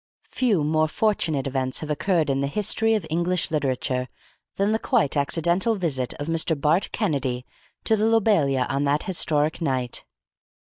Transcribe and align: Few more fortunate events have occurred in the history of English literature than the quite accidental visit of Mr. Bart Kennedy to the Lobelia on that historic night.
Few 0.31 0.63
more 0.63 0.87
fortunate 0.87 1.45
events 1.45 1.81
have 1.81 1.91
occurred 1.91 2.31
in 2.31 2.39
the 2.39 2.47
history 2.47 2.95
of 2.95 3.05
English 3.11 3.51
literature 3.51 4.07
than 4.55 4.71
the 4.71 4.79
quite 4.79 5.15
accidental 5.15 5.75
visit 5.75 6.15
of 6.15 6.25
Mr. 6.25 6.59
Bart 6.59 6.89
Kennedy 6.91 7.45
to 7.83 7.95
the 7.95 8.05
Lobelia 8.07 8.65
on 8.67 8.83
that 8.85 9.03
historic 9.03 9.61
night. 9.61 10.03